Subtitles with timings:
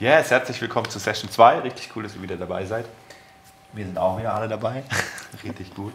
[0.00, 1.58] Yes, herzlich willkommen zu Session 2.
[1.58, 2.86] Richtig cool, dass ihr wieder dabei seid.
[3.74, 4.82] Wir sind auch wieder alle dabei.
[5.44, 5.92] Richtig gut.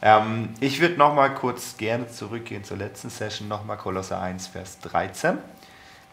[0.00, 4.46] Ähm, ich würde noch mal kurz gerne zurückgehen zur letzten Session, noch mal Kolosser 1,
[4.46, 5.36] Vers 13.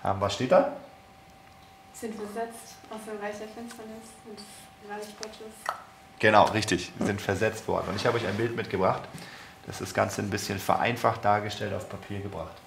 [0.03, 0.73] Ähm, was steht da?
[1.93, 4.41] Sind versetzt aus dem Reich der Finsternis ins
[4.89, 5.53] Reich Gottes.
[6.19, 6.91] Genau, richtig.
[6.99, 7.91] Sind versetzt worden.
[7.91, 9.03] Und ich habe euch ein Bild mitgebracht.
[9.67, 12.57] Das ist das Ganze ein bisschen vereinfacht dargestellt auf Papier gebracht.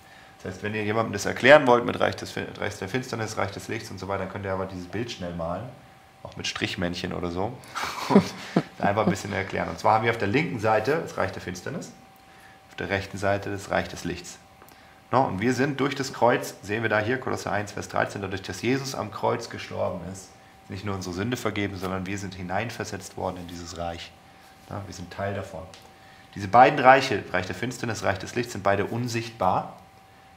[0.45, 3.51] Das heißt, wenn ihr jemandem das erklären wollt mit Reich, des, Reich der Finsternis, Reich
[3.53, 5.65] des Lichts und so weiter, dann könnt ihr aber dieses Bild schnell malen,
[6.23, 7.57] auch mit Strichmännchen oder so,
[8.11, 8.23] und
[8.79, 9.70] einfach ein bisschen erklären.
[9.70, 11.93] Und zwar haben wir auf der linken Seite das Reich der Finsternis,
[12.69, 14.39] auf der rechten Seite das Reich des Lichts.
[15.11, 18.20] No, und wir sind durch das Kreuz, sehen wir da hier, Kolosser 1, Vers 13,
[18.20, 20.29] dadurch, dass Jesus am Kreuz gestorben ist,
[20.69, 24.12] nicht nur unsere Sünde vergeben, sondern wir sind hineinversetzt worden in dieses Reich.
[24.69, 25.62] Ja, wir sind Teil davon.
[26.34, 29.79] Diese beiden Reiche, Reich der Finsternis, Reich des Lichts, sind beide unsichtbar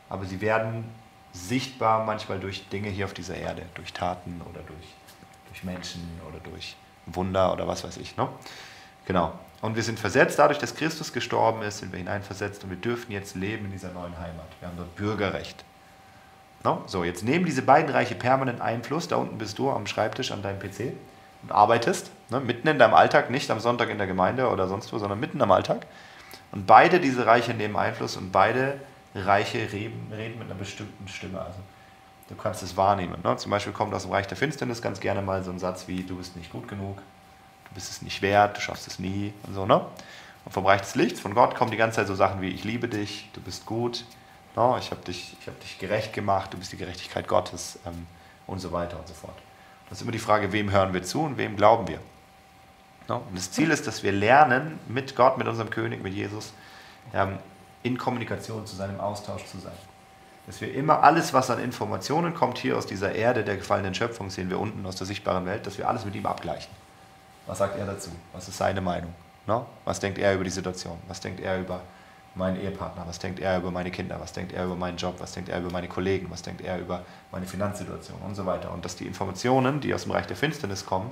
[0.09, 0.85] aber sie werden
[1.33, 4.87] sichtbar manchmal durch Dinge hier auf dieser Erde, durch Taten oder durch,
[5.47, 8.17] durch Menschen oder durch Wunder oder was weiß ich.
[8.17, 8.27] Ne?
[9.05, 9.33] Genau.
[9.61, 13.11] Und wir sind versetzt, dadurch, dass Christus gestorben ist, sind wir hineinversetzt und wir dürfen
[13.11, 14.47] jetzt leben in dieser neuen Heimat.
[14.59, 15.63] Wir haben dort Bürgerrecht.
[16.63, 16.83] No?
[16.85, 19.07] So, jetzt nehmen diese beiden Reiche permanent Einfluss.
[19.07, 20.93] Da unten bist du am Schreibtisch an deinem PC
[21.43, 22.39] und arbeitest, ne?
[22.39, 25.41] mitten in deinem Alltag, nicht am Sonntag in der Gemeinde oder sonst wo, sondern mitten
[25.41, 25.85] am Alltag.
[26.51, 28.79] Und beide diese Reiche nehmen Einfluss und beide
[29.25, 31.41] Reiche reden, reden mit einer bestimmten Stimme.
[31.41, 31.59] Also
[32.29, 33.17] du kannst es wahrnehmen.
[33.23, 33.37] Ne?
[33.37, 36.03] Zum Beispiel kommt aus dem Reich der Finsternis ganz gerne mal so ein Satz wie,
[36.03, 39.53] du bist nicht gut genug, du bist es nicht wert, du schaffst es nie und
[39.53, 39.65] so.
[39.65, 39.85] Ne?
[40.45, 42.63] Und vom Reich des Lichts, von Gott, kommen die ganze Zeit so Sachen wie, ich
[42.63, 44.05] liebe dich, du bist gut,
[44.55, 44.75] ne?
[44.79, 48.07] ich habe dich, hab dich gerecht gemacht, du bist die Gerechtigkeit Gottes ähm,
[48.45, 49.37] und so weiter und so fort.
[49.89, 51.99] Das ist immer die Frage, wem hören wir zu und wem glauben wir.
[53.07, 53.15] Ne?
[53.15, 56.53] Und das Ziel ist, dass wir lernen, mit Gott, mit unserem König, mit Jesus,
[57.13, 57.37] ähm,
[57.83, 59.73] in Kommunikation zu seinem Austausch zu sein.
[60.45, 64.29] Dass wir immer alles, was an Informationen kommt, hier aus dieser Erde der gefallenen Schöpfung,
[64.29, 66.71] sehen wir unten aus der sichtbaren Welt, dass wir alles mit ihm abgleichen.
[67.45, 68.11] Was sagt er dazu?
[68.33, 69.13] Was ist seine Meinung?
[69.45, 69.65] No?
[69.85, 70.97] Was denkt er über die Situation?
[71.07, 71.81] Was denkt er über
[72.35, 73.03] meinen Ehepartner?
[73.07, 74.17] Was denkt er über meine Kinder?
[74.19, 75.15] Was denkt er über meinen Job?
[75.19, 76.27] Was denkt er über meine Kollegen?
[76.29, 78.19] Was denkt er über meine Finanzsituation?
[78.21, 78.71] Und so weiter.
[78.71, 81.09] Und dass die Informationen, die aus dem Reich der Finsternis kommen,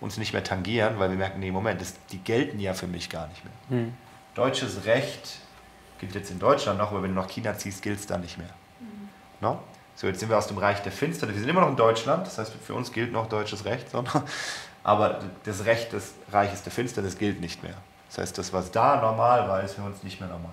[0.00, 3.08] uns nicht mehr tangieren, weil wir merken, nee, Moment, das, die gelten ja für mich
[3.08, 3.80] gar nicht mehr.
[3.80, 3.94] Hm.
[4.34, 5.38] Deutsches Recht
[5.98, 8.38] gilt jetzt in Deutschland noch, aber wenn du nach China ziehst, gilt es dann nicht
[8.38, 8.50] mehr.
[8.80, 9.08] Mhm.
[9.40, 9.60] No?
[9.94, 11.36] So, jetzt sind wir aus dem Reich der Finsternis.
[11.36, 14.24] Wir sind immer noch in Deutschland, das heißt, für uns gilt noch deutsches Recht, sondern,
[14.84, 17.74] aber das Recht des Reiches der Finsternis gilt nicht mehr.
[18.08, 20.52] Das heißt, das, was da normal war, ist für uns nicht mehr normal.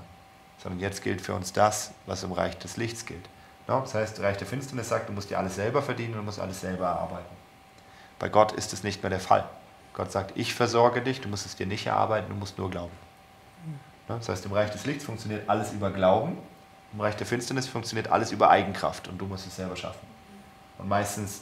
[0.59, 3.27] Sondern jetzt gilt für uns das, was im Reich des Lichts gilt.
[3.67, 3.81] No?
[3.81, 6.39] Das heißt, Reich der Finsternis sagt, du musst dir alles selber verdienen und du musst
[6.39, 7.35] alles selber erarbeiten.
[8.19, 9.45] Bei Gott ist es nicht mehr der Fall.
[9.93, 13.02] Gott sagt, ich versorge dich, du musst es dir nicht erarbeiten, du musst nur glauben.
[14.07, 14.17] Ne?
[14.17, 16.37] Das heißt, im Reich des Lichts funktioniert alles über Glauben,
[16.93, 20.05] im Reich der Finsternis funktioniert alles über Eigenkraft und du musst es selber schaffen.
[20.77, 21.41] Und meistens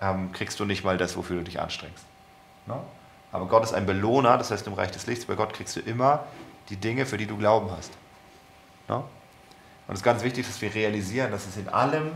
[0.00, 2.04] ähm, kriegst du nicht mal das, wofür du dich anstrengst.
[2.66, 2.76] No?
[2.76, 2.80] Ne?
[3.30, 5.80] Aber Gott ist ein Belohner, das heißt, im Reich des Lichts, bei Gott kriegst du
[5.80, 6.24] immer
[6.70, 7.92] die Dinge, für die du Glauben hast.
[8.88, 8.98] No?
[8.98, 9.04] Ne?
[9.86, 12.10] Und es ist ganz wichtig, dass wir realisieren, dass es in allem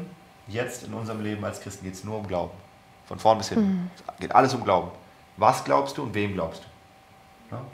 [0.46, 2.52] jetzt in unserem Leben als Christen geht es nur um Glauben.
[3.06, 3.60] Von vorn bis hin.
[3.60, 3.90] Mhm.
[3.96, 4.90] Es geht alles um Glauben.
[5.36, 6.66] Was glaubst du und wem glaubst du?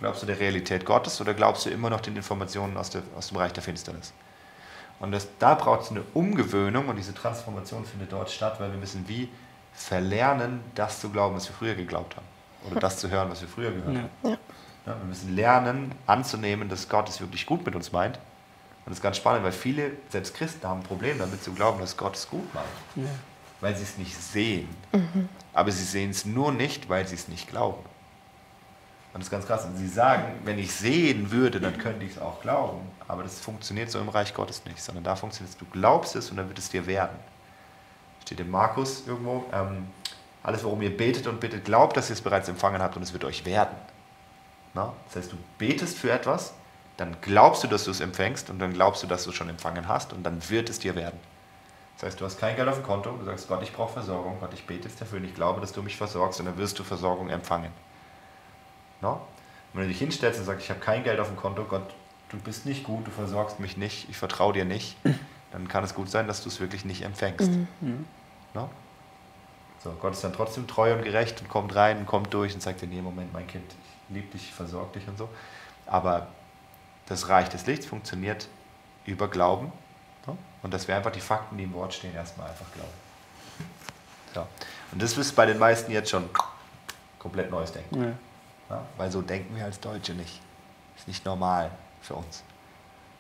[0.00, 3.28] Glaubst du der Realität Gottes oder glaubst du immer noch den Informationen aus, der, aus
[3.28, 4.12] dem Reich der Finsternis?
[5.00, 8.78] Und das, da braucht es eine Umgewöhnung und diese Transformation findet dort statt, weil wir
[8.78, 9.28] müssen wie
[9.72, 12.27] verlernen, das zu glauben, was wir früher geglaubt haben.
[12.69, 14.11] Oder das zu hören, was wir früher gehört haben.
[14.25, 14.38] Ja.
[14.87, 18.17] Ja, wir müssen lernen, anzunehmen, dass Gott es wirklich gut mit uns meint.
[18.17, 21.78] Und das ist ganz spannend, weil viele, selbst Christen, haben ein Problem damit zu glauben,
[21.78, 22.67] dass Gott es gut meint.
[22.97, 23.11] Ja.
[23.61, 24.69] Weil sie es nicht sehen.
[24.93, 25.28] Mhm.
[25.53, 27.84] Aber sie sehen es nur nicht, weil sie es nicht glauben.
[29.12, 29.64] Und das ist ganz krass.
[29.64, 32.80] Und sie sagen, wenn ich sehen würde, dann könnte ich es auch glauben.
[33.08, 36.30] Aber das funktioniert so im Reich Gottes nicht, sondern da funktioniert es, du glaubst es
[36.30, 37.16] und dann wird es dir werden.
[38.22, 39.88] Steht in Markus irgendwo, ähm,
[40.42, 43.12] alles worum ihr betet und bittet, glaubt, dass ihr es bereits empfangen habt und es
[43.12, 43.74] wird euch werden.
[44.75, 44.93] Na?
[45.06, 46.52] Das heißt, du betest für etwas,
[46.99, 49.49] dann glaubst du, dass du es empfängst und dann glaubst du, dass du es schon
[49.49, 51.19] empfangen hast und dann wird es dir werden.
[51.96, 54.37] Das heißt, du hast kein Geld auf dem Konto, du sagst, Gott, ich brauche Versorgung,
[54.38, 56.78] Gott, ich bete jetzt dafür und ich glaube, dass du mich versorgst und dann wirst
[56.78, 57.72] du Versorgung empfangen.
[59.00, 59.21] No?
[59.73, 61.95] Wenn du dich hinstellst und sagst, ich habe kein Geld auf dem Konto, Gott,
[62.31, 64.97] du bist nicht gut, du versorgst mich nicht, ich vertraue dir nicht,
[65.53, 67.50] dann kann es gut sein, dass du es wirklich nicht empfängst.
[67.81, 68.06] Mhm.
[68.55, 68.71] No?
[69.85, 72.61] So, Gott ist dann trotzdem treu und gerecht und kommt rein und kommt durch und
[72.61, 75.29] sagt dir, nee, Moment, mein Kind, ich liebe dich, ich versorge dich und so.
[75.87, 76.29] Aber
[77.06, 78.49] das Reich des Lichts funktioniert
[79.06, 79.73] über Glauben.
[80.27, 80.37] No?
[80.62, 82.91] Und dass wir einfach die Fakten, die im Wort stehen, erstmal einfach glauben.
[84.35, 84.47] So.
[84.93, 86.29] Und das ist bei den meisten jetzt schon
[87.19, 88.03] komplett neues Denken.
[88.03, 88.12] Ja.
[88.70, 90.41] Ja, weil so denken wir als Deutsche nicht.
[90.97, 91.70] Ist nicht normal
[92.03, 92.43] für uns.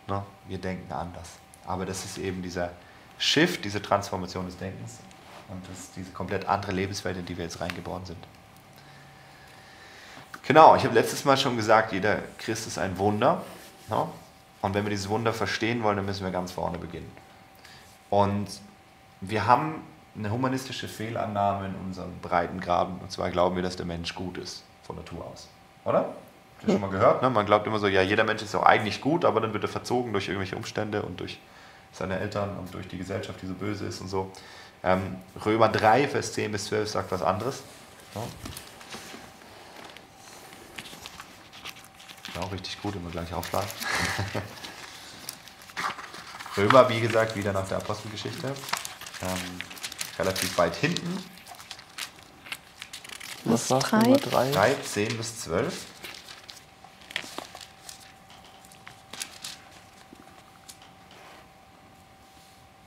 [0.06, 0.22] Ne?
[0.46, 1.28] Wir denken anders.
[1.66, 2.70] Aber das ist eben dieser
[3.18, 4.98] Shift, diese Transformation des Denkens.
[5.48, 8.18] Und das ist diese komplett andere Lebenswelt, in die wir jetzt reingeboren sind.
[10.46, 13.42] Genau, ich habe letztes Mal schon gesagt, jeder Christ ist ein Wunder.
[13.88, 14.08] Ne?
[14.62, 17.10] Und wenn wir dieses Wunder verstehen wollen, dann müssen wir ganz vorne beginnen.
[18.10, 18.48] Und
[19.20, 19.82] wir haben
[20.16, 22.98] eine humanistische Fehlannahme in unserem breiten Graben.
[23.00, 25.46] Und zwar glauben wir, dass der Mensch gut ist, von Natur aus.
[25.84, 25.98] Oder?
[25.98, 27.22] Habt ihr schon mal gehört?
[27.22, 27.30] Ne?
[27.30, 29.68] Man glaubt immer so, ja, jeder Mensch ist auch eigentlich gut, aber dann wird er
[29.68, 31.38] verzogen durch irgendwelche Umstände und durch
[31.92, 34.32] seine Eltern und durch die Gesellschaft, die so böse ist und so.
[34.82, 37.62] Ähm, Römer 3, Vers 10 bis 12 sagt was anderes.
[38.14, 38.22] Ja.
[42.40, 43.68] Auch richtig gut, immer gleich aufschlagen.
[46.56, 48.48] Römer, wie gesagt, wieder nach der Apostelgeschichte.
[48.48, 49.58] Ähm,
[50.18, 51.37] relativ weit hinten.
[53.44, 54.50] Was war Nummer 3?
[54.50, 55.86] 3, 10 bis 12.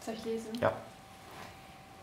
[0.05, 0.49] Soll ich lesen?
[0.59, 0.73] Ja.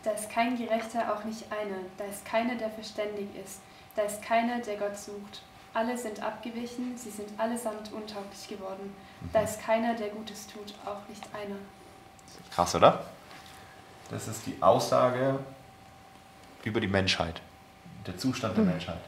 [0.03, 1.79] Da ist kein Gerechter, auch nicht einer.
[1.99, 3.61] Da ist keiner, der verständig ist.
[3.97, 5.43] Da ist keiner, der Gott sucht.
[5.75, 8.95] Alle sind abgewichen, sie sind allesamt untauglich geworden.
[9.33, 11.57] Da ist keiner, der Gutes tut, auch nicht einer.
[12.55, 13.05] Krass, oder?
[14.11, 15.39] Das ist die Aussage
[16.65, 17.41] über die Menschheit,
[18.07, 19.01] der Zustand der Menschheit.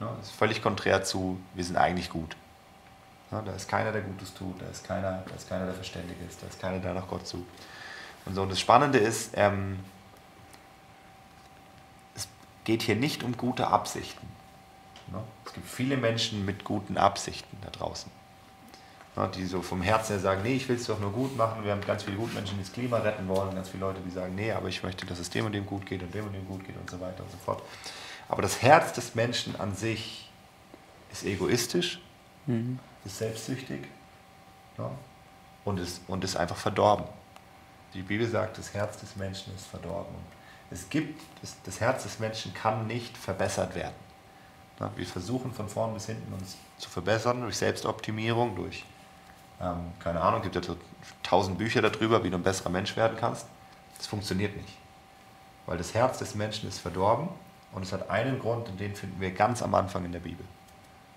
[0.00, 2.36] Ja, das ist völlig konträr zu, wir sind eigentlich gut.
[3.30, 6.42] Da ist keiner, der Gutes tut, da ist keiner, da ist keiner, der verständig ist,
[6.42, 7.46] da ist keiner, der nach Gott sucht.
[8.26, 9.78] Und so, und das Spannende ist, ähm,
[12.16, 12.26] es
[12.64, 14.26] geht hier nicht um gute Absichten.
[15.44, 18.10] Es gibt viele Menschen mit guten Absichten da draußen.
[19.34, 21.64] Die so vom Herzen her sagen, nee, ich will es doch nur gut machen.
[21.64, 24.34] Wir haben ganz viele Gutmenschen, die das Klima retten wollen, ganz viele Leute, die sagen,
[24.34, 26.46] nee, aber ich möchte, dass es dem und dem gut geht und dem und dem
[26.46, 27.62] gut geht und so weiter und so fort.
[28.28, 30.30] Aber das Herz des Menschen an sich
[31.12, 32.00] ist egoistisch,
[32.46, 32.78] Mhm.
[33.04, 33.80] ist selbstsüchtig
[34.78, 34.90] ja,
[35.64, 37.04] und, ist, und ist einfach verdorben.
[37.92, 40.14] Die Bibel sagt, das Herz des Menschen ist verdorben.
[40.70, 43.94] Es gibt, das, das Herz des Menschen kann nicht verbessert werden.
[44.78, 48.84] Ja, wir versuchen von vorn bis hinten uns zu verbessern durch Selbstoptimierung, durch,
[49.60, 50.62] ähm, keine Ahnung, gibt ja
[51.22, 53.46] tausend Bücher darüber, wie du ein besserer Mensch werden kannst.
[53.98, 54.76] Das funktioniert nicht.
[55.66, 57.28] Weil das Herz des Menschen ist verdorben
[57.72, 60.44] und es hat einen Grund und den finden wir ganz am Anfang in der Bibel.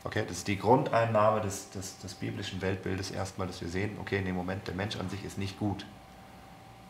[0.03, 4.17] Okay, das ist die Grundeinnahme des, des, des biblischen Weltbildes erstmal, dass wir sehen, okay,
[4.17, 5.85] in dem Moment, der Mensch an sich ist nicht gut.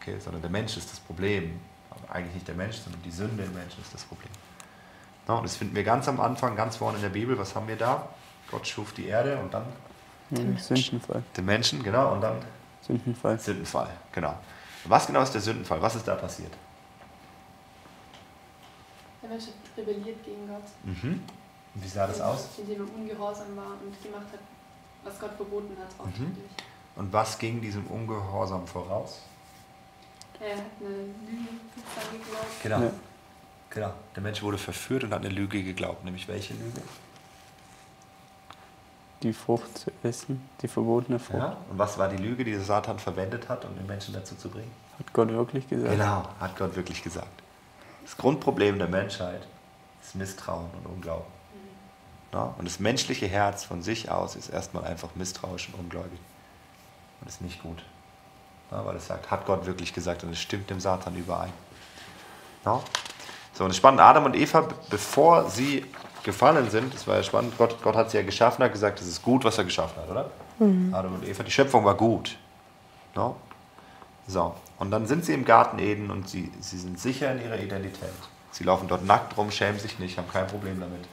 [0.02, 1.60] Okay, sondern der Mensch ist das Problem.
[1.92, 4.32] Aber eigentlich nicht der Mensch, sondern die Sünde im Menschen ist das Problem.
[5.28, 7.38] Ja, und das finden wir ganz am Anfang, ganz vorne in der Bibel.
[7.38, 8.10] Was haben wir da?
[8.50, 9.66] Gott schuf die Erde und dann
[10.34, 10.58] Mhm.
[10.58, 11.24] Sündenfall.
[11.36, 12.38] den Menschen, genau, und dann
[12.82, 13.40] Sündenfall.
[13.40, 14.36] Sündenfall, genau.
[14.86, 15.82] Was genau ist der Sündenfall?
[15.82, 16.52] Was ist da passiert?
[19.22, 20.64] Der Mensch hat rebelliert gegen Gott.
[20.84, 21.22] Mhm.
[21.76, 22.50] Und wie sah das aus?
[22.58, 24.40] Indem er ungehorsam war und gemacht hat,
[25.04, 26.52] was Gott verboten hat, ausdrücklich.
[26.96, 29.22] Und was ging diesem Ungehorsam voraus?
[30.40, 31.48] Er hat eine Lüge
[32.12, 32.62] geglaubt.
[32.62, 32.80] Genau.
[32.82, 32.92] Ja.
[33.70, 33.94] genau.
[34.16, 36.04] Der Mensch wurde verführt und hat eine Lüge geglaubt.
[36.04, 36.82] Nämlich welche Lüge?
[39.24, 41.40] Die Frucht zu essen, die verbotene Frucht.
[41.40, 41.58] Ja.
[41.70, 44.50] Und was war die Lüge, die der Satan verwendet hat, um den Menschen dazu zu
[44.50, 44.72] bringen?
[45.00, 45.92] Hat Gott wirklich gesagt.
[45.92, 47.42] Genau, hat Gott wirklich gesagt.
[48.04, 49.48] Das Grundproblem der Menschheit
[50.04, 51.26] ist Misstrauen und Unglauben.
[52.34, 52.54] Ja?
[52.58, 56.20] Und das menschliche Herz von sich aus ist erstmal einfach misstrauisch und ungläubig.
[57.22, 57.82] Und ist nicht gut.
[58.72, 61.54] Ja, weil es sagt, hat Gott wirklich gesagt und es stimmt dem Satan überein.
[62.66, 62.82] Ja?
[63.54, 65.86] So, und das Spannende, Adam und Eva, be- bevor sie
[66.24, 69.08] gefallen sind, das war ja spannend, Gott, Gott hat sie ja geschaffen, hat gesagt, es
[69.08, 70.30] ist gut, was er geschaffen hat, oder?
[70.94, 72.38] Adam und Eva, die Schöpfung war gut.
[73.16, 73.36] Ja?
[74.28, 77.60] So, und dann sind sie im Garten Eden und sie, sie sind sicher in ihrer
[77.60, 78.10] Identität.
[78.52, 81.06] Sie laufen dort nackt rum, schämen sich nicht, haben kein Problem damit.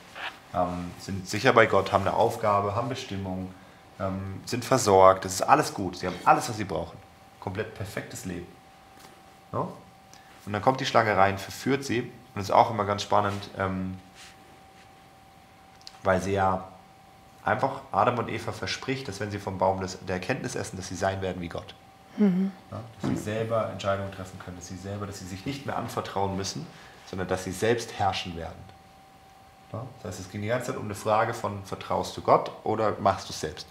[0.55, 3.53] Ähm, sind sicher bei Gott, haben eine Aufgabe, haben Bestimmung,
[3.99, 5.97] ähm, sind versorgt, das ist alles gut.
[5.97, 6.99] Sie haben alles, was sie brauchen.
[7.41, 8.47] Komplett perfektes Leben.
[9.53, 9.67] Ja?
[10.47, 12.01] Und dann kommt die Schlange rein, verführt sie.
[12.03, 13.99] Und das ist auch immer ganz spannend, ähm,
[16.03, 16.69] weil sie ja
[17.45, 20.89] einfach Adam und Eva verspricht, dass wenn sie vom Baum des, der Erkenntnis essen, dass
[20.89, 21.75] sie sein werden wie Gott.
[22.71, 25.77] Ja, dass sie selber Entscheidungen treffen können, dass sie selber, dass sie sich nicht mehr
[25.77, 26.67] anvertrauen müssen,
[27.07, 28.59] sondern dass sie selbst herrschen werden.
[29.73, 32.51] Ja, das heißt, es ging die ganze Zeit um eine Frage von, vertraust du Gott
[32.65, 33.67] oder machst du es selbst?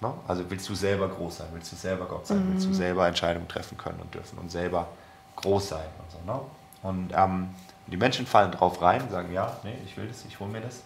[0.00, 3.06] Ja, also willst du selber groß sein, willst du selber Gott sein, willst du selber
[3.06, 4.88] Entscheidungen treffen können und dürfen und selber
[5.36, 6.18] groß sein und so.
[6.32, 6.40] Ne?
[6.82, 7.48] Und ähm,
[7.92, 10.60] die Menschen fallen drauf rein und sagen, ja, nee, ich will das, ich hole mir
[10.60, 10.82] das.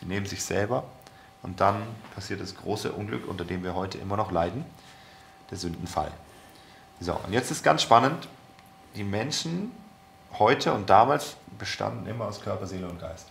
[0.00, 0.84] Sie nehmen sich selber
[1.42, 1.82] und dann
[2.14, 4.64] passiert das große Unglück, unter dem wir heute immer noch leiden
[5.50, 6.10] der Sündenfall.
[7.00, 8.28] So, und jetzt ist ganz spannend,
[8.94, 9.72] die Menschen
[10.38, 13.28] heute und damals bestanden immer aus Körper, Seele und Geist.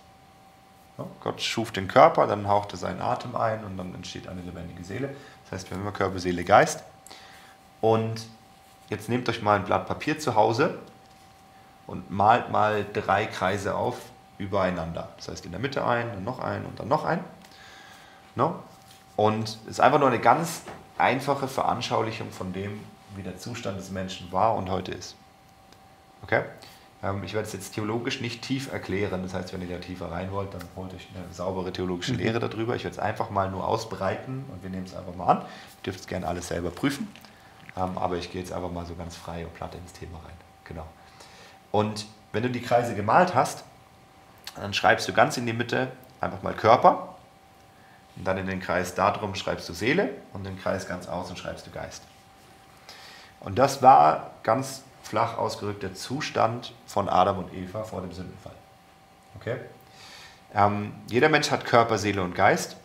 [1.21, 5.15] Gott schuf den Körper, dann hauchte seinen Atem ein und dann entsteht eine lebendige Seele.
[5.43, 6.83] Das heißt, wir haben immer Körper, Seele, Geist.
[7.79, 8.27] Und
[8.89, 10.77] jetzt nehmt euch mal ein Blatt Papier zu Hause
[11.87, 13.97] und malt mal drei Kreise auf
[14.37, 15.09] übereinander.
[15.17, 17.23] Das heißt in der Mitte ein, dann noch ein und dann noch ein.
[18.35, 18.55] No?
[19.15, 20.63] Und es ist einfach nur eine ganz
[20.97, 22.79] einfache Veranschaulichung von dem,
[23.15, 25.15] wie der Zustand des Menschen war und heute ist.
[26.23, 26.43] Okay?
[27.03, 29.21] Ähm, ich werde es jetzt theologisch nicht tief erklären.
[29.23, 32.39] Das heißt, wenn ihr da tiefer rein wollt, dann holt euch eine saubere theologische Lehre
[32.39, 32.75] darüber.
[32.75, 35.37] Ich werde es einfach mal nur ausbreiten und wir nehmen es einfach mal an.
[35.39, 37.07] Ihr dürft es gerne alles selber prüfen.
[37.75, 40.35] Ähm, aber ich gehe jetzt einfach mal so ganz frei und platt ins Thema rein.
[40.65, 40.85] Genau.
[41.71, 43.63] Und wenn du die Kreise gemalt hast,
[44.55, 47.15] dann schreibst du ganz in die Mitte einfach mal Körper.
[48.15, 51.65] Und dann in den Kreis darum schreibst du Seele und den Kreis ganz außen schreibst
[51.65, 52.03] du Geist.
[53.39, 58.53] Und das war ganz flach ausgedrückt der Zustand von Adam und Eva vor dem Sündenfall.
[59.39, 59.57] Okay?
[60.53, 62.75] Ähm, jeder Mensch hat Körper, Seele und Geist.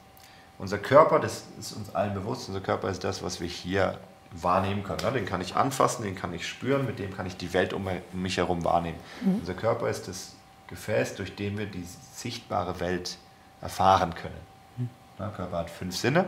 [0.58, 3.98] Unser Körper, das ist uns allen bewusst, unser Körper ist das, was wir hier
[4.42, 5.00] wahrnehmen können.
[5.02, 5.12] Ne?
[5.12, 7.88] Den kann ich anfassen, den kann ich spüren, mit dem kann ich die Welt um
[8.12, 8.98] mich herum wahrnehmen.
[9.22, 9.36] Mhm.
[9.36, 10.34] Unser Körper ist das
[10.68, 13.18] Gefäß, durch dem wir die sichtbare Welt
[13.60, 14.40] erfahren können.
[14.76, 14.90] Mhm.
[15.18, 16.26] Der Körper hat fünf Sinne,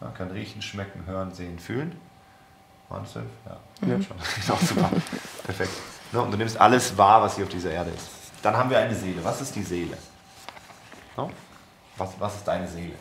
[0.00, 1.98] man kann riechen, schmecken, hören, sehen, fühlen.
[2.88, 3.30] Waren es fünf?
[3.46, 4.02] Ja, ja.
[4.02, 4.16] schon.
[4.46, 4.90] Genau, super.
[5.44, 5.72] Perfekt.
[6.12, 6.20] Ne?
[6.20, 8.08] Und du nimmst alles wahr, was hier auf dieser Erde ist.
[8.42, 9.22] Dann haben wir eine Seele.
[9.22, 9.96] Was ist die Seele?
[11.16, 11.30] Ne?
[11.96, 12.94] Was, was ist deine Seele?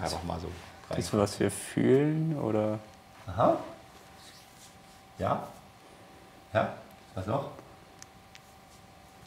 [0.00, 0.48] Einfach mal so.
[0.96, 2.78] Ist was wir fühlen oder?
[3.26, 3.58] Aha.
[5.18, 5.42] Ja.
[6.52, 6.72] Ja.
[7.14, 7.50] Was noch?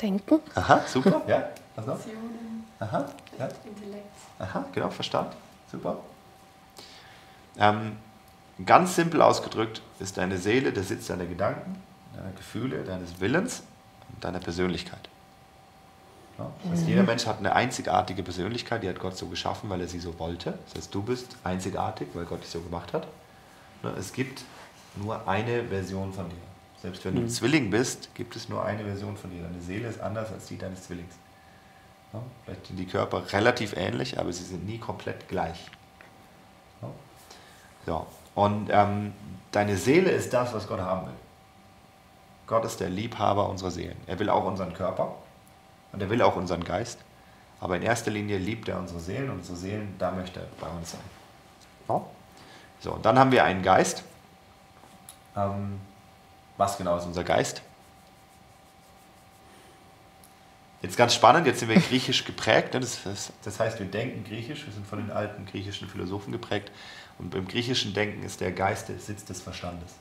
[0.01, 0.39] Denken.
[0.55, 1.21] Aha, super.
[1.27, 1.49] Ja.
[1.75, 1.93] Was noch?
[1.95, 3.05] Emotionen, Aha.
[3.37, 3.49] Ja.
[3.65, 4.05] Intellekt.
[4.39, 5.33] Aha, genau, Verstand.
[5.71, 5.97] Super.
[7.57, 7.97] Ähm,
[8.65, 11.81] ganz simpel ausgedrückt ist deine Seele der Sitz deiner Gedanken,
[12.15, 13.63] deiner Gefühle, deines Willens
[14.13, 15.09] und deiner Persönlichkeit.
[16.37, 19.79] Ja, das heißt, jeder Mensch hat eine einzigartige Persönlichkeit, die hat Gott so geschaffen, weil
[19.79, 20.57] er sie so wollte.
[20.65, 23.07] Das heißt, du bist einzigartig, weil Gott dich so gemacht hat.
[23.97, 24.43] Es gibt
[24.95, 26.35] nur eine Version von dir.
[26.81, 29.43] Selbst wenn du ein Zwilling bist, gibt es nur eine Version von dir.
[29.43, 31.15] Deine Seele ist anders als die deines Zwillings.
[32.13, 35.71] Ja, vielleicht sind die Körper relativ ähnlich, aber sie sind nie komplett gleich.
[36.81, 36.89] Ja.
[37.85, 38.07] So.
[38.35, 39.13] Und ähm,
[39.51, 41.15] deine Seele ist das, was Gott haben will.
[42.47, 43.97] Gott ist der Liebhaber unserer Seelen.
[44.05, 45.15] Er will auch unseren Körper.
[45.95, 46.99] Und er will auch unseren Geist.
[47.61, 50.67] Aber in erster Linie liebt er unsere Seelen und unsere Seelen, da möchte er bei
[50.67, 50.99] uns sein.
[51.87, 52.01] Ja?
[52.81, 54.03] So, und dann haben wir einen Geist.
[55.37, 55.79] Ähm,
[56.57, 57.61] was genau ist unser Geist?
[60.81, 62.73] Jetzt ganz spannend, jetzt sind wir griechisch geprägt.
[62.73, 62.81] Ne?
[62.81, 66.71] Das, das, das, heißt, wir denken griechisch, wir sind von den alten griechischen Philosophen geprägt.
[67.19, 69.93] Und beim griechischen Denken ist der Geist der Sitz des Verstandes.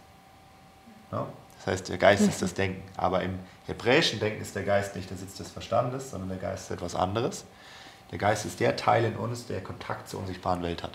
[1.13, 1.29] Ja?
[1.65, 2.83] Das heißt, der Geist ist das Denken.
[2.97, 6.65] Aber im hebräischen Denken ist der Geist nicht der Sitz des Verstandes, sondern der Geist
[6.65, 7.45] ist etwas anderes.
[8.11, 10.93] Der Geist ist der Teil in uns, der Kontakt zur unsichtbaren Welt hat.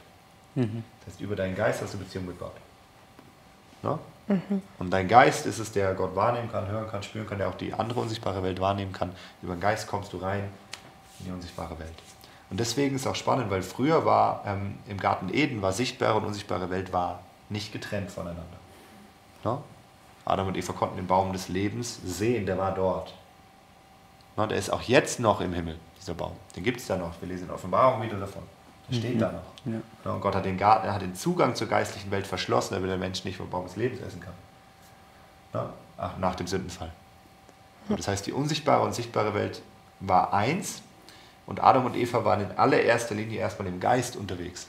[0.54, 0.84] Mhm.
[1.00, 2.54] Das heißt, über deinen Geist hast du Beziehung mit Gott.
[3.82, 3.98] Ne?
[4.28, 4.62] Mhm.
[4.78, 7.56] Und dein Geist ist es, der Gott wahrnehmen kann, hören kann, spüren kann, der auch
[7.56, 9.12] die andere unsichtbare Welt wahrnehmen kann.
[9.42, 10.44] Über den Geist kommst du rein
[11.20, 11.96] in die unsichtbare Welt.
[12.52, 16.16] Und deswegen ist es auch spannend, weil früher war ähm, im Garten Eden war sichtbare
[16.16, 18.46] und unsichtbare Welt war nicht getrennt voneinander.
[19.44, 19.58] Ne?
[20.30, 23.14] Adam und Eva konnten den Baum des Lebens sehen, der war dort.
[24.36, 26.32] Und der ist auch jetzt noch im Himmel, dieser Baum.
[26.56, 27.12] Den gibt es da noch.
[27.20, 28.44] Wir lesen in Offenbarung wieder davon.
[28.90, 29.20] Der steht mhm.
[29.20, 29.74] da noch.
[30.06, 30.12] Ja.
[30.14, 32.98] Und Gott hat den, Garten, er hat den Zugang zur geistlichen Welt verschlossen, damit der
[32.98, 34.34] Mensch nicht vom Baum des Lebens essen kann.
[35.98, 36.92] Ach, nach dem Sündenfall.
[37.90, 39.62] Das heißt, die unsichtbare und sichtbare Welt
[40.00, 40.82] war eins
[41.48, 44.68] und Adam und Eva waren in allererster Linie erstmal im Geist unterwegs.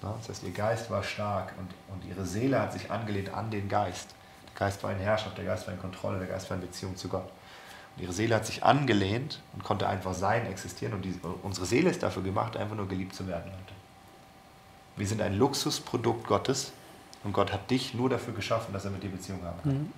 [0.00, 3.68] Das heißt, ihr Geist war stark und, und ihre Seele hat sich angelehnt an den
[3.68, 4.14] Geist.
[4.52, 6.96] Der Geist war in Herrschaft, der Geist war in Kontrolle, der Geist war in Beziehung
[6.96, 7.30] zu Gott.
[7.96, 10.94] Und ihre Seele hat sich angelehnt und konnte einfach sein, existieren.
[10.94, 13.74] Und die, unsere Seele ist dafür gemacht, einfach nur geliebt zu werden, Leute.
[14.96, 16.72] Wir sind ein Luxusprodukt Gottes
[17.24, 19.72] und Gott hat dich nur dafür geschaffen, dass er mit dir Beziehung haben kann.
[19.72, 19.92] Mhm.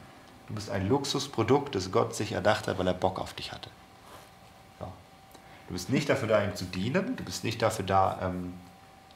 [0.47, 3.71] Du bist ein Luxusprodukt, das Gott sich erdacht hat, weil er Bock auf dich hatte.
[4.79, 4.87] So.
[5.69, 7.17] Du bist nicht dafür da, ihm zu dienen.
[7.17, 8.55] Du bist nicht dafür da, ähm,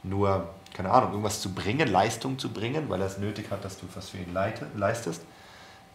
[0.03, 3.79] nur, keine Ahnung, irgendwas zu bringen, Leistung zu bringen, weil er es nötig hat, dass
[3.79, 5.23] du was für ihn leite, leistest.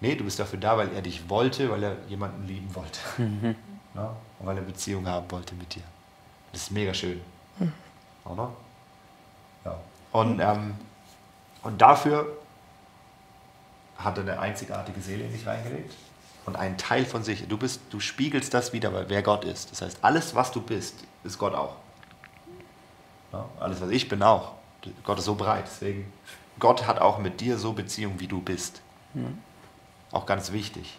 [0.01, 2.99] Nee, du bist dafür da, weil er dich wollte, weil er jemanden lieben wollte.
[3.17, 3.55] Mhm.
[3.95, 4.15] Ja?
[4.39, 5.83] Und weil er Beziehung haben wollte mit dir.
[6.51, 7.21] Das ist mega schön.
[7.59, 7.71] Mhm.
[8.25, 8.51] Oder?
[9.65, 9.79] Ja.
[10.11, 10.73] Und, ähm,
[11.61, 12.25] und dafür
[13.97, 15.93] hat er eine einzigartige Seele in dich reingelegt
[16.45, 17.47] und einen Teil von sich.
[17.47, 19.71] Du, bist, du spiegelst das wieder, wer Gott ist.
[19.71, 21.75] Das heißt, alles, was du bist, ist Gott auch.
[23.31, 24.53] Ja, alles, was ich bin, auch.
[25.03, 25.65] Gott ist so breit.
[25.67, 26.11] Deswegen,
[26.59, 28.81] Gott hat auch mit dir so Beziehung, wie du bist.
[29.13, 29.37] Mhm.
[30.11, 30.97] Auch ganz wichtig.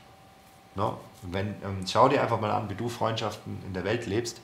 [0.74, 0.92] Ne?
[1.22, 4.40] Wenn, ähm, schau dir einfach mal an, wie du Freundschaften in der Welt lebst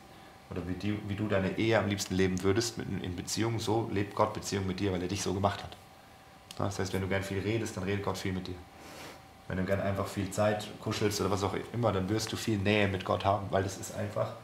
[0.51, 3.59] oder wie, die, wie du deine Ehe am liebsten leben würdest mit, in Beziehung.
[3.59, 5.77] So lebt Gott Beziehung mit dir, weil er dich so gemacht hat.
[6.57, 8.55] Das heißt, wenn du gern viel redest, dann redet Gott viel mit dir.
[9.49, 12.59] Wenn du gern einfach viel Zeit kuschelst oder was auch immer, dann wirst du viel
[12.59, 14.35] Nähe mit Gott haben, weil das ist einfach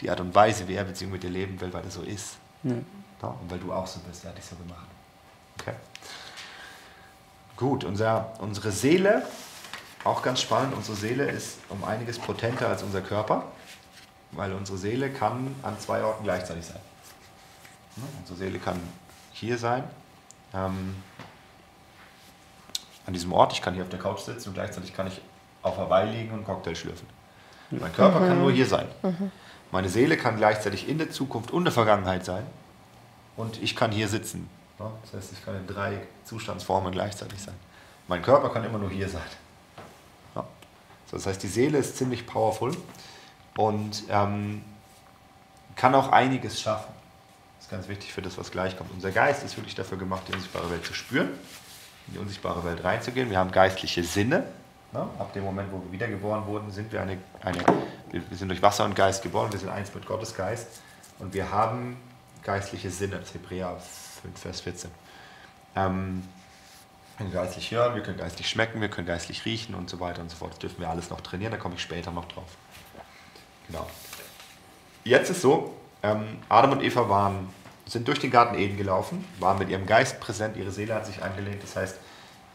[0.00, 2.38] die Art und Weise, wie er Beziehung mit dir leben will, weil das so ist.
[2.64, 2.72] Ja.
[3.22, 4.86] Ja, und weil du auch so bist, er hat dich so gemacht.
[5.60, 5.74] Okay.
[7.56, 9.22] Gut, unser, unsere Seele,
[10.04, 13.44] auch ganz spannend, unsere Seele ist um einiges potenter als unser Körper,
[14.32, 16.80] weil unsere Seele kann an zwei Orten gleichzeitig sein.
[17.96, 18.80] Ja, unsere Seele kann
[19.32, 19.84] hier sein,
[20.54, 20.96] ähm,
[23.06, 25.20] an diesem Ort, ich kann hier auf der Couch sitzen und gleichzeitig kann ich
[25.62, 27.06] auf Hawaii liegen und einen Cocktail schlürfen.
[27.70, 28.86] Mein Körper kann nur hier sein.
[29.70, 32.44] Meine Seele kann gleichzeitig in der Zukunft und der Vergangenheit sein
[33.40, 34.48] und ich kann hier sitzen.
[34.78, 37.54] Das heißt, ich kann in drei Zustandsformen gleichzeitig sein.
[38.08, 39.22] Mein Körper kann immer nur hier sein.
[41.10, 42.76] Das heißt, die Seele ist ziemlich powerful
[43.56, 44.62] und ähm,
[45.74, 46.92] kann auch einiges schaffen.
[47.56, 48.92] Das ist ganz wichtig für das, was gleich kommt.
[48.92, 51.30] Unser Geist ist wirklich dafür gemacht, die unsichtbare Welt zu spüren,
[52.06, 53.28] in die unsichtbare Welt reinzugehen.
[53.28, 54.44] Wir haben geistliche Sinne.
[54.92, 57.58] Ja, ab dem Moment, wo wir wiedergeboren wurden, sind wir eine, eine,
[58.10, 60.66] wir sind durch Wasser und Geist geboren, wir sind eins mit Gottes Geist
[61.20, 61.96] und wir haben
[62.42, 63.78] geistliche Sinne, Hebräer
[64.22, 64.90] 5, Vers 14.
[65.76, 66.22] Ähm,
[67.16, 70.22] wir können geistlich hören, wir können geistlich schmecken, wir können geistlich riechen und so weiter
[70.22, 70.52] und so fort.
[70.52, 72.56] Das dürfen wir alles noch trainieren, da komme ich später noch drauf.
[73.66, 73.88] Genau.
[75.04, 77.48] Jetzt ist so, ähm, Adam und Eva waren,
[77.86, 81.22] sind durch den Garten Eden gelaufen, waren mit ihrem Geist präsent, ihre Seele hat sich
[81.22, 81.62] angelehnt.
[81.62, 81.98] Das heißt,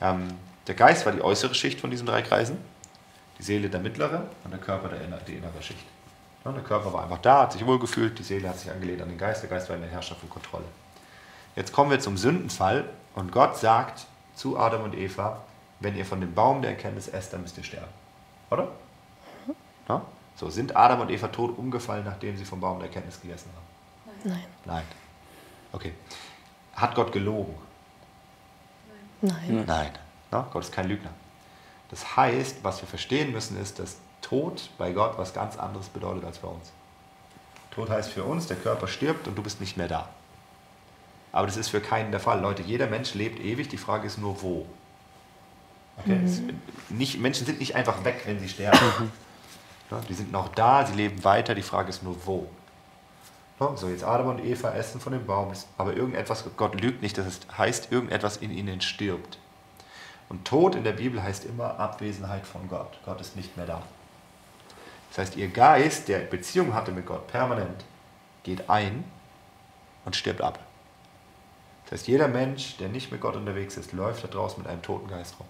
[0.02, 0.30] ähm,
[0.68, 2.58] der Geist war die äußere Schicht von diesen drei Kreisen,
[3.38, 5.86] die Seele der mittlere und der Körper der die innere Schicht.
[6.46, 9.18] Der Körper war einfach da, hat sich wohlgefühlt, die Seele hat sich angelehnt an den
[9.18, 10.66] Geist, der Geist war in der Herrschaft und Kontrolle.
[11.56, 15.42] Jetzt kommen wir zum Sündenfall und Gott sagt zu Adam und Eva,
[15.80, 17.92] wenn ihr von dem Baum der Erkenntnis esst, dann müsst ihr sterben.
[18.52, 18.68] Oder?
[19.90, 20.02] Ja?
[20.36, 24.30] So, sind Adam und Eva tot umgefallen, nachdem sie vom Baum der Erkenntnis gegessen haben?
[24.30, 24.46] Nein.
[24.66, 24.84] Nein.
[25.72, 25.94] Okay.
[26.76, 27.56] Hat Gott gelogen?
[29.22, 29.64] Nein.
[29.66, 29.92] Nein.
[30.30, 31.12] Na, Gott ist kein Lügner.
[31.90, 36.26] Das heißt, was wir verstehen müssen, ist, dass Tod bei Gott was ganz anderes bedeutet
[36.26, 36.72] als bei uns.
[37.70, 40.10] Tod heißt für uns, der Körper stirbt und du bist nicht mehr da.
[41.32, 42.42] Aber das ist für keinen der Fall.
[42.42, 44.66] Leute, jeder Mensch lebt ewig, die Frage ist nur wo.
[45.98, 46.20] Okay?
[46.26, 46.42] Es,
[46.90, 49.12] nicht, Menschen sind nicht einfach weg, wenn sie sterben.
[49.92, 52.48] Ja, die sind noch da, sie leben weiter, die Frage ist nur wo.
[53.76, 57.42] So, jetzt Adam und Eva essen von dem Baum, aber irgendetwas, Gott lügt nicht, das
[57.56, 59.38] heißt, irgendetwas in ihnen stirbt.
[60.30, 62.98] Und Tod in der Bibel heißt immer Abwesenheit von Gott.
[63.06, 63.84] Gott ist nicht mehr da.
[65.16, 67.86] Das heißt, ihr Geist, der Beziehung hatte mit Gott permanent,
[68.44, 69.06] geht ein
[70.04, 70.60] und stirbt ab.
[71.86, 74.82] Das heißt, jeder Mensch, der nicht mit Gott unterwegs ist, läuft da draußen mit einem
[74.82, 75.48] toten Geist rum.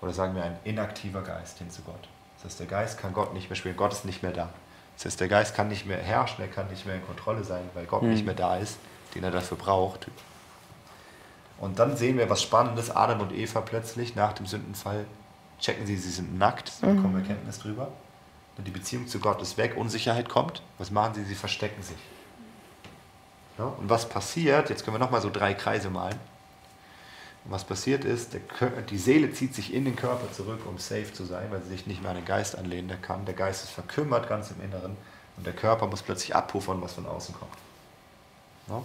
[0.00, 2.08] Oder sagen wir ein inaktiver Geist hin zu Gott.
[2.36, 4.48] Das heißt, der Geist kann Gott nicht mehr spielen, Gott ist nicht mehr da.
[4.96, 7.68] Das heißt, der Geist kann nicht mehr herrschen, er kann nicht mehr in Kontrolle sein,
[7.74, 8.78] weil Gott nicht mehr da ist,
[9.14, 10.06] den er dafür braucht.
[11.58, 12.90] Und dann sehen wir was Spannendes.
[12.90, 15.04] Adam und Eva plötzlich nach dem Sündenfall
[15.60, 17.88] checken sie, sie sind nackt, sie bekommen Erkenntnis drüber.
[18.58, 20.62] Und die Beziehung zu Gott ist weg, Unsicherheit kommt.
[20.78, 21.24] Was machen sie?
[21.24, 21.98] Sie verstecken sich.
[23.58, 26.18] Ja, und was passiert, jetzt können wir nochmal so drei Kreise malen.
[27.44, 28.40] Und was passiert ist, der,
[28.82, 31.86] die Seele zieht sich in den Körper zurück, um safe zu sein, weil sie sich
[31.86, 33.24] nicht mehr an den Geist anlehnen kann.
[33.24, 34.96] Der Geist ist verkümmert ganz im Inneren
[35.36, 37.56] und der Körper muss plötzlich abpuffern, was von außen kommt.
[38.68, 38.82] Ja?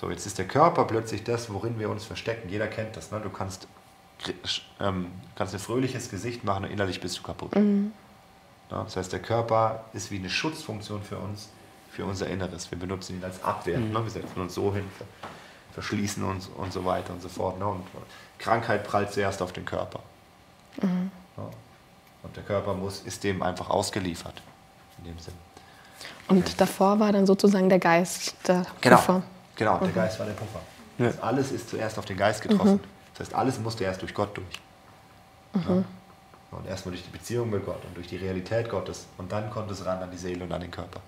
[0.00, 2.48] So, jetzt ist der Körper plötzlich das, worin wir uns verstecken.
[2.48, 3.10] Jeder kennt das.
[3.10, 3.20] Ne?
[3.20, 3.66] Du kannst,
[4.80, 7.54] ähm, kannst ein fröhliches Gesicht machen und innerlich bist du kaputt.
[7.54, 7.62] Ja,
[8.68, 11.48] das heißt, der Körper ist wie eine Schutzfunktion für uns,
[11.90, 12.70] für unser Inneres.
[12.70, 13.78] Wir benutzen ihn als Abwehr.
[13.78, 13.92] Ne?
[14.04, 15.04] Wir setzen uns so hin, ver-
[15.74, 17.58] verschließen uns und so weiter und so fort.
[17.58, 17.66] Ne?
[17.66, 17.82] Und
[18.38, 20.00] Krankheit prallt zuerst auf den Körper.
[20.82, 20.88] Ja?
[22.22, 24.42] Und der Körper muss, ist dem einfach ausgeliefert.
[24.98, 25.34] In dem Sinn.
[26.28, 29.22] Und davor war dann sozusagen der Geist der Genau, Puffer.
[29.56, 30.60] genau der Geist war der Puffer.
[30.98, 31.10] Ja.
[31.22, 32.80] Alles ist zuerst auf den Geist getroffen.
[33.14, 34.60] Das heißt, alles musste erst durch Gott durch.
[35.54, 35.84] Ja?
[36.50, 39.06] Und erstmal durch die Beziehung mit Gott und durch die Realität Gottes.
[39.18, 41.00] Und dann konnte es ran an die Seele und an den Körper.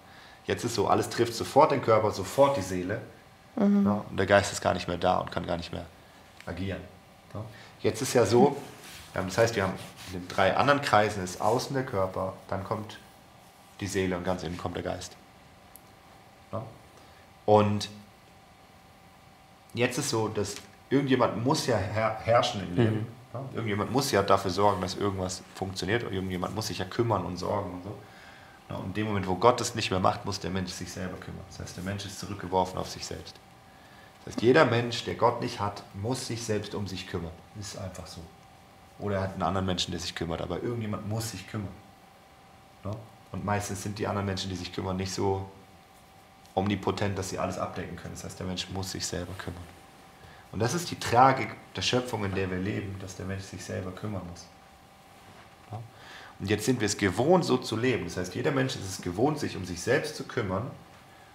[0.47, 3.01] Jetzt ist so, alles trifft sofort den Körper, sofort die Seele.
[3.57, 3.65] Ja?
[3.65, 5.87] Und der Geist ist gar nicht mehr da und kann gar nicht mehr
[6.47, 6.83] agieren.
[7.33, 7.45] Ja?
[7.81, 8.57] Jetzt ist ja so,
[9.15, 9.73] das heißt, wir haben
[10.09, 12.99] in den drei anderen Kreisen ist außen der Körper, dann kommt
[13.81, 15.17] die Seele und ganz innen kommt der Geist.
[16.53, 16.63] Ja?
[17.47, 17.89] Und
[19.75, 20.57] jetzt ist so, dass
[20.91, 23.20] irgendjemand muss ja her herrschen im Leben.
[23.33, 26.03] Irgendjemand muss ja dafür sorgen, dass irgendwas funktioniert.
[26.03, 27.97] Irgendjemand muss sich ja kümmern und sorgen und so.
[28.69, 30.93] Ja, und in dem Moment, wo Gott das nicht mehr macht, muss der Mensch sich
[30.93, 31.45] selber kümmern.
[31.49, 33.37] Das heißt, der Mensch ist zurückgeworfen auf sich selbst.
[34.25, 37.33] Das heißt, jeder Mensch, der Gott nicht hat, muss sich selbst um sich kümmern.
[37.59, 38.21] Ist einfach so.
[38.99, 41.73] Oder er hat einen anderen Menschen, der sich kümmert, aber irgendjemand muss sich kümmern.
[42.85, 42.93] Ja?
[43.33, 45.49] Und meistens sind die anderen Menschen, die sich kümmern, nicht so
[46.55, 48.15] omnipotent, dass sie alles abdecken können.
[48.15, 49.63] Das heißt, der Mensch muss sich selber kümmern.
[50.53, 53.65] Und das ist die Tragik der Schöpfung, in der wir leben, dass der Mensch sich
[53.65, 54.47] selber kümmern muss.
[56.41, 58.05] Und jetzt sind wir es gewohnt, so zu leben.
[58.05, 60.71] Das heißt, jeder Mensch ist es gewohnt, sich um sich selbst zu kümmern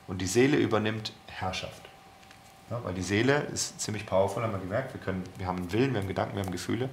[0.08, 1.84] und die Seele übernimmt Herrschaft.
[2.72, 4.96] Ja, weil die Seele ist ziemlich powerful, haben wir gemerkt.
[4.96, 6.90] Wir, können, wir haben einen Willen, wir haben Gedanken, wir haben Gefühle.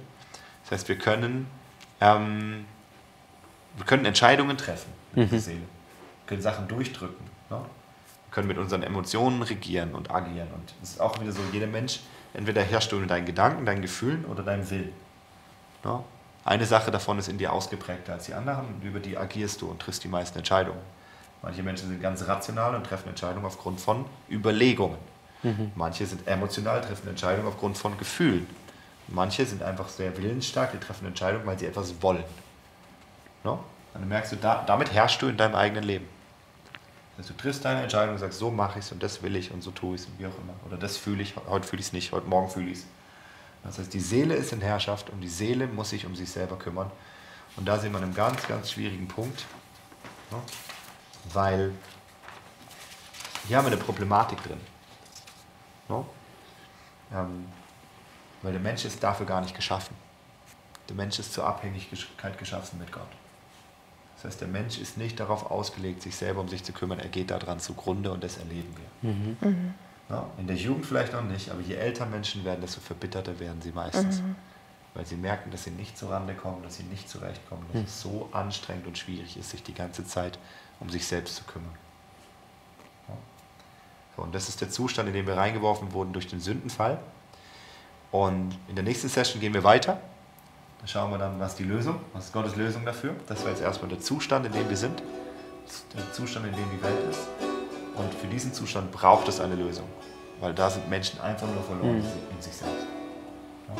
[0.63, 1.47] Das heißt, wir können,
[1.99, 2.65] ähm,
[3.77, 5.57] wir können Entscheidungen treffen mit der Seele.
[5.57, 7.25] Wir können Sachen durchdrücken.
[7.49, 7.65] Ja?
[8.33, 10.47] Können mit unseren Emotionen regieren und agieren.
[10.53, 11.99] Und es ist auch wieder so, jeder Mensch,
[12.33, 14.91] entweder herrscht du in deinen Gedanken, deinen Gefühlen oder deinem Willen.
[15.85, 16.03] Ja?
[16.43, 19.67] Eine Sache davon ist in dir ausgeprägter als die anderen und über die agierst du
[19.67, 20.79] und triffst die meisten Entscheidungen.
[21.41, 24.97] Manche Menschen sind ganz rational und treffen Entscheidungen aufgrund von Überlegungen.
[25.75, 28.47] Manche sind emotional, treffen Entscheidungen aufgrund von Gefühlen.
[29.09, 32.23] Manche sind einfach sehr willensstark, die treffen Entscheidungen, weil sie etwas wollen.
[33.43, 33.59] No?
[33.93, 36.07] Dann merkst du, da, damit herrschst du in deinem eigenen Leben.
[37.17, 39.51] Heißt, du triffst deine Entscheidung und sagst, so mache ich es und das will ich
[39.51, 40.53] und so tue ich es und wie auch immer.
[40.65, 42.85] Oder das fühle ich, heute fühle ich es nicht, heute Morgen fühle ich es.
[43.63, 46.57] Das heißt, die Seele ist in Herrschaft und die Seele muss sich um sich selber
[46.57, 46.91] kümmern.
[47.55, 49.45] Und da sind wir an einem ganz, ganz schwierigen Punkt,
[50.31, 50.41] no?
[51.31, 51.71] weil
[53.47, 54.59] hier haben wir eine Problematik drin.
[55.87, 56.07] No?
[57.13, 57.45] Ähm,
[58.41, 59.95] weil der Mensch ist dafür gar nicht geschaffen.
[60.89, 63.07] Der Mensch ist zur Abhängigkeit geschaffen mit Gott.
[64.23, 66.97] Das heißt, der Mensch ist nicht darauf ausgelegt, sich selber um sich zu kümmern.
[66.97, 69.11] Er geht daran zugrunde und das erleben wir.
[69.11, 69.73] Mhm.
[70.09, 73.61] Ja, in der Jugend vielleicht noch nicht, aber je älter Menschen werden, desto verbitterter werden
[73.61, 74.21] sie meistens.
[74.93, 78.29] Weil sie merken, dass sie nicht zurande kommen, dass sie nicht zurechtkommen, dass es so
[78.31, 80.39] anstrengend und schwierig ist, sich die ganze Zeit
[80.79, 81.75] um sich selbst zu kümmern.
[83.09, 83.15] Ja.
[84.15, 86.97] So, und das ist der Zustand, in den wir reingeworfen wurden durch den Sündenfall.
[88.11, 89.99] Und in der nächsten Session gehen wir weiter.
[90.83, 93.15] Da schauen wir dann, was die Lösung, was ist Gottes Lösung dafür.
[93.29, 95.01] Das war jetzt erstmal der Zustand, in dem wir sind,
[95.95, 97.21] der Zustand, in dem die Welt ist.
[97.95, 99.85] Und für diesen Zustand braucht es eine Lösung,
[100.41, 102.03] weil da sind Menschen einfach nur verloren
[102.35, 102.85] in sich selbst.
[103.69, 103.75] Ja.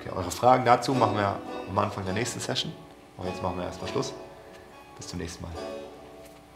[0.00, 1.36] Okay, eure Fragen dazu machen wir
[1.68, 2.72] am Anfang der nächsten Session.
[3.16, 4.12] Aber jetzt machen wir erstmal Schluss.
[4.96, 5.52] Bis zum nächsten Mal.